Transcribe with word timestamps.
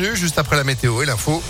Juste 0.00 0.38
après 0.38 0.54
la 0.54 0.62
météo 0.62 1.02
et 1.02 1.06
l'info. 1.06 1.42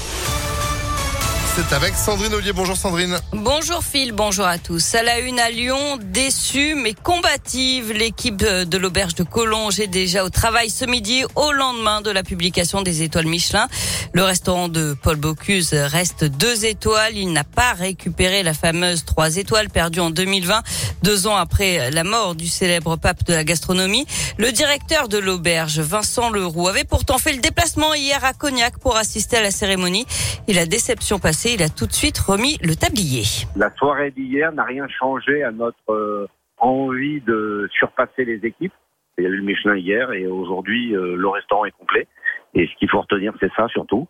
C'est 1.59 1.75
avec 1.75 1.97
Sandrine 1.97 2.35
Ollier. 2.35 2.53
Bonjour 2.53 2.77
Sandrine. 2.77 3.19
Bonjour 3.33 3.83
Phil, 3.83 4.13
bonjour 4.13 4.47
à 4.47 4.59
tous. 4.59 4.95
À 4.95 5.03
la 5.03 5.19
une 5.19 5.41
à 5.41 5.51
Lyon, 5.51 5.99
déçue 6.01 6.77
mais 6.77 6.95
combative, 6.95 7.91
l'équipe 7.93 8.37
de 8.37 8.79
l'auberge 8.79 9.17
de 9.17 9.25
Collonges 9.25 9.81
est 9.81 9.89
déjà 9.89 10.25
au 10.25 10.31
travail 10.31 10.71
ce 10.71 10.85
midi 10.85 11.25
au 11.35 11.51
lendemain 11.51 12.01
de 12.01 12.13
la 12.13 12.23
publication 12.23 12.83
des 12.83 13.03
étoiles 13.03 13.27
Michelin. 13.27 13.67
Le 14.13 14.23
restaurant 14.23 14.69
de 14.69 14.97
Paul 15.03 15.17
Bocuse 15.17 15.75
reste 15.75 16.23
deux 16.23 16.65
étoiles. 16.65 17.17
Il 17.17 17.33
n'a 17.33 17.43
pas 17.43 17.73
récupéré 17.73 18.45
la 18.45 18.55
fameuse 18.55 19.05
trois 19.05 19.37
étoiles 19.37 19.69
perdue 19.69 20.01
en 20.01 20.11
2020, 20.11 20.63
deux 21.03 21.27
ans 21.27 21.37
après 21.37 21.91
la 21.91 22.05
mort 22.05 22.37
du 22.37 22.47
célèbre 22.47 22.95
pape 22.95 23.25
de 23.25 23.35
la 23.35 23.43
gastronomie. 23.43 24.07
Le 24.37 24.53
directeur 24.53 25.09
de 25.09 25.19
l'auberge, 25.19 25.81
Vincent 25.81 26.31
Leroux, 26.31 26.69
avait 26.69 26.85
pourtant 26.85 27.19
fait 27.19 27.33
le 27.33 27.41
déplacement 27.41 27.95
hier 27.95 28.25
à 28.25 28.33
Cognac 28.33 28.79
pour 28.79 28.97
assister 28.97 29.39
à 29.39 29.43
la 29.43 29.51
cérémonie. 29.51 30.07
Et 30.47 30.53
la 30.55 30.65
déception 30.65 31.19
passée, 31.19 31.48
il 31.55 31.63
a 31.63 31.69
tout 31.69 31.87
de 31.87 31.93
suite 31.93 32.19
remis 32.19 32.59
le 32.63 32.75
tablier. 32.75 33.25
La 33.57 33.71
soirée 33.75 34.11
d'hier 34.11 34.53
n'a 34.53 34.65
rien 34.65 34.87
changé 34.89 35.43
à 35.43 35.51
notre 35.51 35.91
euh, 35.91 36.27
envie 36.59 37.21
de 37.23 37.69
surpasser 37.73 38.25
les 38.25 38.45
équipes. 38.45 38.73
Il 39.17 39.25
y 39.25 39.27
a 39.27 39.31
eu 39.31 39.37
le 39.37 39.43
Michelin 39.43 39.77
hier 39.77 40.13
et 40.13 40.27
aujourd'hui 40.27 40.95
euh, 40.95 41.17
le 41.17 41.29
restaurant 41.29 41.65
est 41.65 41.71
complet. 41.73 42.07
Et 42.55 42.67
ce 42.67 42.75
qu'il 42.77 42.91
faut 42.91 43.01
retenir, 43.01 43.33
c'est 43.41 43.53
ça 43.55 43.67
surtout. 43.69 44.09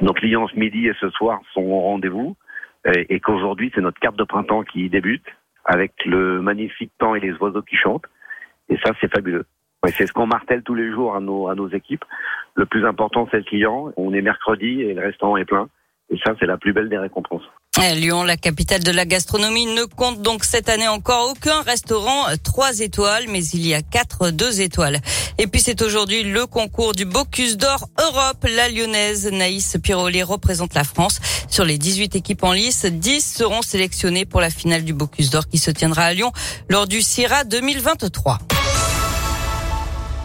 Nos 0.00 0.12
clients 0.12 0.48
ce 0.48 0.58
midi 0.58 0.88
et 0.88 0.94
ce 1.00 1.10
soir 1.10 1.40
sont 1.52 1.62
au 1.62 1.80
rendez-vous 1.80 2.36
et, 2.84 3.20
qu'aujourd'hui 3.20 3.70
c'est 3.74 3.80
notre 3.80 4.00
carte 4.00 4.16
de 4.16 4.24
printemps 4.24 4.64
qui 4.64 4.88
débute 4.88 5.26
avec 5.64 5.92
le 6.04 6.42
magnifique 6.42 6.90
temps 6.98 7.14
et 7.14 7.20
les 7.20 7.32
oiseaux 7.34 7.62
qui 7.62 7.76
chantent. 7.76 8.06
Et 8.68 8.76
ça, 8.78 8.92
c'est 9.00 9.12
fabuleux. 9.12 9.44
C'est 9.86 10.06
ce 10.06 10.12
qu'on 10.12 10.26
martèle 10.26 10.62
tous 10.62 10.74
les 10.74 10.90
jours 10.90 11.14
à 11.14 11.20
nos, 11.20 11.48
à 11.48 11.54
nos 11.54 11.68
équipes. 11.68 12.04
Le 12.54 12.66
plus 12.66 12.86
important, 12.86 13.28
c'est 13.30 13.38
le 13.38 13.44
client. 13.44 13.92
On 13.96 14.12
est 14.12 14.22
mercredi 14.22 14.82
et 14.82 14.94
le 14.94 15.00
restaurant 15.00 15.36
est 15.36 15.44
plein. 15.44 15.68
Et 16.12 16.18
ça, 16.24 16.32
c'est 16.38 16.46
la 16.46 16.58
plus 16.58 16.72
belle 16.72 16.88
des 16.88 16.98
récompenses. 16.98 17.42
Lyon, 17.94 18.22
la 18.22 18.36
capitale 18.36 18.84
de 18.84 18.92
la 18.92 19.04
gastronomie, 19.04 19.66
ne 19.66 19.84
compte 19.84 20.22
donc 20.22 20.44
cette 20.44 20.68
année 20.68 20.86
encore 20.86 21.30
aucun 21.30 21.62
restaurant 21.62 22.26
3 22.42 22.78
étoiles, 22.80 23.24
mais 23.28 23.44
il 23.44 23.66
y 23.66 23.74
a 23.74 23.82
4 23.82 24.30
2 24.30 24.60
étoiles. 24.60 25.00
Et 25.38 25.46
puis 25.48 25.60
c'est 25.60 25.82
aujourd'hui 25.82 26.22
le 26.22 26.46
concours 26.46 26.92
du 26.92 27.04
Bocuse 27.04 27.56
d'Or 27.56 27.88
Europe. 27.98 28.46
La 28.48 28.68
lyonnaise 28.68 29.28
Naïs 29.32 29.78
Pirolet 29.82 30.22
représente 30.22 30.74
la 30.74 30.84
France. 30.84 31.18
Sur 31.48 31.64
les 31.64 31.76
18 31.76 32.14
équipes 32.14 32.44
en 32.44 32.52
lice, 32.52 32.86
10 32.86 33.34
seront 33.38 33.62
sélectionnées 33.62 34.26
pour 34.26 34.40
la 34.40 34.50
finale 34.50 34.84
du 34.84 34.92
Bocuse 34.92 35.30
d'Or 35.30 35.48
qui 35.48 35.58
se 35.58 35.70
tiendra 35.70 36.02
à 36.02 36.14
Lyon 36.14 36.30
lors 36.68 36.86
du 36.86 37.02
CIRA 37.02 37.44
2023. 37.44 38.38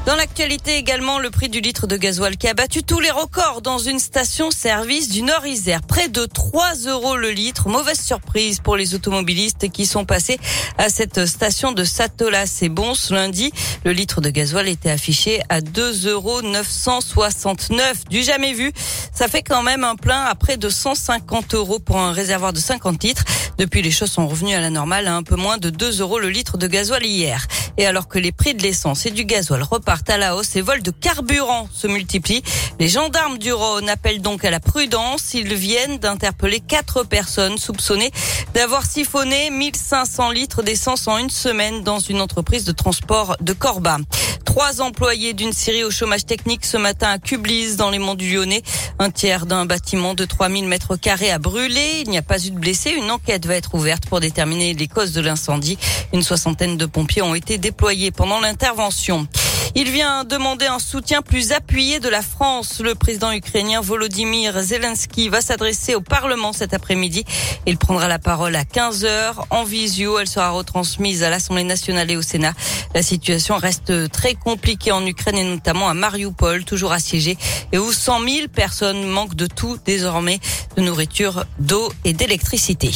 Dans 0.08 0.16
l'actualité 0.16 0.78
également, 0.78 1.20
le 1.20 1.30
prix 1.30 1.50
du 1.50 1.60
litre 1.60 1.86
de 1.86 1.98
gasoil 1.98 2.38
qui 2.38 2.48
a 2.48 2.54
battu 2.54 2.82
tous 2.82 3.02
les 3.02 3.12
records 3.12 3.62
dans 3.62 3.78
une 3.78 4.00
station-service 4.00 5.10
du 5.10 5.22
Nord-Isère. 5.22 5.82
Près 5.82 6.08
de 6.08 6.26
3 6.26 6.76
euros 6.88 7.18
le 7.18 7.30
litre. 7.32 7.68
Mauvaise 7.68 8.00
surprise 8.00 8.62
pour 8.62 8.78
les 8.78 8.96
automobilistes 8.96 9.70
qui 9.70 9.86
sont 9.86 10.06
passés 10.06 10.40
à 10.78 10.88
cette 10.88 11.26
station 11.26 11.74
de 11.74 11.84
Satolas 11.84 12.60
et 12.62 12.70
Bon 12.70 12.94
ce 12.94 13.14
lundi. 13.14 13.52
Le 13.84 13.92
litre 13.92 14.22
de 14.22 14.30
gasoil 14.30 14.70
était 14.70 14.92
affiché 14.92 15.42
à 15.50 15.60
2 15.60 16.08
euros 16.08 16.42
969. 16.42 18.06
Du 18.06 18.24
jamais 18.24 18.54
vu. 18.54 18.72
Ça 19.14 19.28
fait 19.28 19.44
quand 19.44 19.62
même 19.62 19.84
un 19.84 19.98
plein 19.98 20.24
à 20.24 20.36
près 20.36 20.56
de 20.56 20.70
150 20.70 21.54
euros 21.54 21.80
pour 21.80 21.98
un 21.98 22.14
réservoir 22.14 22.54
de 22.54 22.60
50 22.60 23.04
litres. 23.04 23.26
Depuis, 23.58 23.82
les 23.82 23.92
choses 23.92 24.12
sont 24.12 24.30
revenues 24.30 24.54
à 24.54 24.62
la 24.62 24.70
normale 24.70 25.08
à 25.08 25.16
un 25.16 25.24
peu 25.24 25.36
moins 25.36 25.58
de 25.58 25.70
2 25.70 26.00
euros 26.00 26.20
le 26.20 26.30
litre 26.30 26.58
de 26.58 26.68
gasoil 26.68 27.06
hier. 27.06 27.46
Et 27.78 27.86
alors 27.86 28.08
que 28.08 28.18
les 28.18 28.32
prix 28.32 28.56
de 28.56 28.64
l'essence 28.64 29.06
et 29.06 29.12
du 29.12 29.24
gasoil 29.24 29.62
repartent 29.62 30.10
à 30.10 30.18
la 30.18 30.36
hausse, 30.36 30.56
les 30.56 30.62
vols 30.62 30.82
de 30.82 30.92
carburant 30.92 31.70
se 31.72 31.88
multiplient. 31.88 32.44
Les 32.80 32.88
gendarmes 32.88 33.38
du 33.38 33.54
Rhône 33.54 33.88
appellent 33.90 34.22
donc 34.22 34.44
à 34.46 34.50
la 34.50 34.60
prudence. 34.60 35.34
Ils 35.34 35.54
viennent 35.54 36.00
d'interpeller 36.00 36.60
quatre 36.60 37.04
personnes 37.04 37.58
soupçonnées 37.58 38.12
d'avoir 38.54 38.86
siphonné 38.86 39.50
1500 39.52 40.32
litres 40.32 40.64
d'essence 40.64 41.08
en 41.08 41.18
une 41.18 41.30
semaine 41.30 41.84
dans 41.84 42.00
une 42.00 42.22
entreprise 42.22 42.64
de 42.64 42.72
transport 42.72 43.38
de 43.42 43.54
Corba. 43.54 43.98
Trois 44.60 44.82
employés 44.82 45.34
d'une 45.34 45.54
série 45.54 45.84
au 45.84 45.92
chômage 45.92 46.26
technique 46.26 46.66
ce 46.66 46.78
matin 46.78 47.10
à 47.12 47.20
Cublis 47.20 47.76
dans 47.76 47.92
les 47.92 48.00
monts 48.00 48.16
du 48.16 48.34
Lyonnais. 48.34 48.64
Un 48.98 49.12
tiers 49.12 49.46
d'un 49.46 49.68
bâtiment 49.68 50.16
de 50.16 50.26
3000 50.26 50.68
mètres 50.68 50.96
carrés 50.96 51.30
a 51.30 51.38
brûlé. 51.38 52.02
Il 52.04 52.10
n'y 52.10 52.18
a 52.18 52.24
pas 52.24 52.44
eu 52.44 52.50
de 52.50 52.58
blessés. 52.58 52.90
Une 52.90 53.12
enquête 53.12 53.46
va 53.46 53.54
être 53.54 53.76
ouverte 53.76 54.08
pour 54.08 54.20
déterminer 54.20 54.74
les 54.74 54.88
causes 54.88 55.14
de 55.14 55.22
l'incendie. 55.22 55.78
Une 56.12 56.24
soixantaine 56.24 56.76
de 56.76 56.88
pompiers 56.88 57.22
ont 57.22 57.36
été 57.36 57.60
déployés 57.60 58.10
pendant 58.10 58.40
l'intervention. 58.40 59.28
Il 59.76 59.92
vient 59.92 60.24
demander 60.24 60.66
un 60.66 60.80
soutien 60.80 61.22
plus 61.22 61.52
appuyé 61.52 62.00
de 62.00 62.10
la 62.10 62.22
France. 62.22 62.82
Le 62.84 62.96
président 62.96 63.32
ukrainien 63.32 63.82
Volodymyr 63.82 64.62
Zelensky 64.62 65.30
va 65.30 65.42
s'adresser 65.42 65.96
au 65.96 66.02
Parlement 66.02 66.54
cet 66.54 66.74
après-midi. 66.74 67.26
Il 67.66 67.78
prendra 67.78 68.08
la 68.08 68.20
parole 68.20 68.56
à 68.56 68.66
15 68.66 69.06
heures 69.06 69.46
en 69.50 69.64
visio. 69.64 70.20
Elle 70.20 70.28
sera 70.28 70.50
retransmise 70.50 71.24
à 71.24 71.30
l'Assemblée 71.30 71.64
nationale 71.64 72.10
et 72.12 72.18
au 72.18 72.22
Sénat. 72.22 72.54
La 72.96 73.04
situation 73.04 73.58
reste 73.58 74.12
très 74.12 74.36
compliquée 74.36 74.92
en 74.92 75.06
Ukraine 75.06 75.38
et 75.38 75.44
notamment 75.44 75.90
à 75.90 75.94
Mariupol, 75.94 76.64
toujours 76.64 76.92
assiégée 76.92 77.38
et 77.72 77.78
où 77.78 77.92
100 77.92 78.28
000 78.28 78.48
personnes 78.48 79.06
manquent 79.08 79.36
de 79.36 79.48
tout 79.48 79.78
désormais, 79.86 80.40
de 80.76 80.82
nourriture, 80.82 81.46
d'eau 81.60 81.92
et 82.04 82.14
d'électricité. 82.14 82.92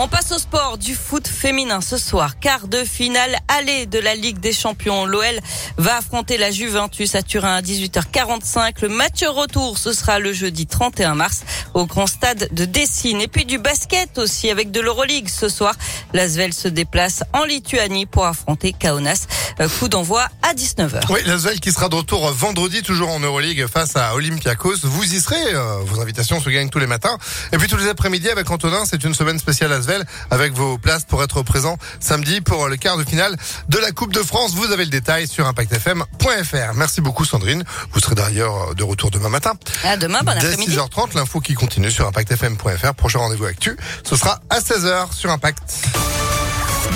On 0.00 0.06
passe 0.06 0.30
au 0.30 0.38
sport 0.38 0.78
du 0.78 0.94
foot 0.94 1.26
féminin 1.26 1.80
ce 1.80 1.98
soir. 1.98 2.38
Quart 2.38 2.68
de 2.68 2.84
finale 2.84 3.36
aller 3.48 3.86
de 3.86 3.98
la 3.98 4.14
Ligue 4.14 4.38
des 4.38 4.52
Champions. 4.52 5.06
L'OL 5.06 5.40
va 5.76 5.96
affronter 5.96 6.38
la 6.38 6.52
Juventus 6.52 7.16
à 7.16 7.22
Turin 7.22 7.56
à 7.56 7.62
18h45. 7.62 8.74
Le 8.82 8.90
match 8.90 9.24
retour, 9.24 9.76
ce 9.76 9.92
sera 9.92 10.20
le 10.20 10.32
jeudi 10.32 10.68
31 10.68 11.16
mars 11.16 11.40
au 11.74 11.84
grand 11.84 12.06
stade 12.06 12.48
de 12.52 12.64
Dessine. 12.64 13.20
Et 13.20 13.26
puis 13.26 13.44
du 13.44 13.58
basket 13.58 14.18
aussi 14.18 14.50
avec 14.50 14.70
de 14.70 14.80
l'Euroleague 14.80 15.28
ce 15.28 15.48
soir. 15.48 15.74
L'Asvel 16.12 16.52
se 16.52 16.68
déplace 16.68 17.24
en 17.32 17.42
Lituanie 17.42 18.06
pour 18.06 18.24
affronter 18.24 18.72
Kaunas. 18.72 19.26
Euh, 19.60 19.68
coup 19.68 19.88
d'envoi 19.88 20.28
à 20.42 20.54
19h. 20.54 21.00
Oui, 21.10 21.18
l'Asvel 21.26 21.58
qui 21.58 21.72
sera 21.72 21.88
de 21.88 21.96
retour 21.96 22.30
vendredi 22.30 22.84
toujours 22.84 23.08
en 23.08 23.18
Euroleague 23.18 23.66
face 23.66 23.96
à 23.96 24.14
Olympiakos. 24.14 24.76
Vous 24.84 25.12
y 25.12 25.18
serez. 25.18 25.54
Euh, 25.54 25.78
vos 25.84 26.00
invitations 26.00 26.40
se 26.40 26.50
gagnent 26.50 26.70
tous 26.70 26.78
les 26.78 26.86
matins. 26.86 27.18
Et 27.50 27.58
puis 27.58 27.66
tous 27.66 27.78
les 27.78 27.88
après-midi 27.88 28.28
avec 28.28 28.48
Antonin, 28.48 28.84
c'est 28.84 29.02
une 29.02 29.14
semaine 29.14 29.40
spéciale 29.40 29.72
Asvel 29.72 29.87
avec 30.30 30.52
vos 30.52 30.78
places 30.78 31.04
pour 31.04 31.22
être 31.22 31.42
présent 31.42 31.76
samedi 32.00 32.40
pour 32.40 32.68
le 32.68 32.76
quart 32.76 32.96
de 32.96 33.04
finale 33.04 33.36
de 33.68 33.78
la 33.78 33.92
Coupe 33.92 34.12
de 34.12 34.22
France. 34.22 34.54
Vous 34.54 34.72
avez 34.72 34.84
le 34.84 34.90
détail 34.90 35.26
sur 35.28 35.46
impactfm.fr. 35.46 36.74
Merci 36.74 37.00
beaucoup 37.00 37.24
Sandrine. 37.24 37.64
Vous 37.92 38.00
serez 38.00 38.14
d'ailleurs 38.14 38.74
de 38.74 38.84
retour 38.84 39.10
demain 39.10 39.28
matin. 39.28 39.52
À 39.84 39.96
demain, 39.96 40.20
bon 40.24 40.32
Dès 40.40 40.54
6h30, 40.54 41.14
l'info 41.14 41.40
qui 41.40 41.54
continue 41.54 41.90
sur 41.90 42.06
impactfm.fr. 42.06 42.94
Prochain 42.94 43.18
rendez-vous 43.20 43.46
actu, 43.46 43.76
ce 44.04 44.16
sera 44.16 44.40
à 44.50 44.60
16h 44.60 45.12
sur 45.12 45.30
Impact. 45.30 45.62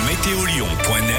Météolion.net 0.07 1.13